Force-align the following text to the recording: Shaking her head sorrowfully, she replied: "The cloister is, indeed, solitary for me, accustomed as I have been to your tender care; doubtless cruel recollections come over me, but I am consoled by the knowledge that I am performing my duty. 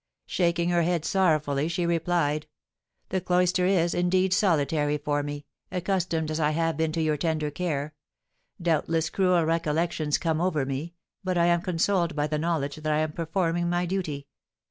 Shaking 0.25 0.69
her 0.69 0.81
head 0.81 1.05
sorrowfully, 1.05 1.67
she 1.67 1.85
replied: 1.85 2.47
"The 3.09 3.21
cloister 3.21 3.67
is, 3.67 3.93
indeed, 3.93 4.33
solitary 4.33 4.97
for 4.97 5.21
me, 5.21 5.45
accustomed 5.71 6.31
as 6.31 6.39
I 6.39 6.49
have 6.49 6.75
been 6.75 6.91
to 6.93 7.01
your 7.03 7.17
tender 7.17 7.51
care; 7.51 7.93
doubtless 8.59 9.11
cruel 9.11 9.45
recollections 9.45 10.17
come 10.17 10.41
over 10.41 10.65
me, 10.65 10.95
but 11.23 11.37
I 11.37 11.45
am 11.45 11.61
consoled 11.61 12.15
by 12.15 12.25
the 12.25 12.39
knowledge 12.39 12.77
that 12.77 12.91
I 12.91 12.97
am 12.97 13.11
performing 13.11 13.69
my 13.69 13.85
duty. 13.85 14.25